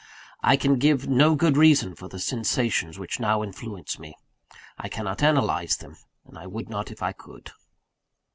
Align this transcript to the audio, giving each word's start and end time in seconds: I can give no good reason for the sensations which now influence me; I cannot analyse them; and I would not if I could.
I 0.41 0.57
can 0.57 0.79
give 0.79 1.07
no 1.07 1.35
good 1.35 1.55
reason 1.57 1.93
for 1.93 2.07
the 2.07 2.17
sensations 2.17 2.97
which 2.97 3.19
now 3.19 3.43
influence 3.43 3.99
me; 3.99 4.17
I 4.75 4.89
cannot 4.89 5.21
analyse 5.21 5.75
them; 5.77 5.95
and 6.25 6.39
I 6.39 6.47
would 6.47 6.69
not 6.69 6.89
if 6.89 7.03
I 7.03 7.11
could. 7.11 7.51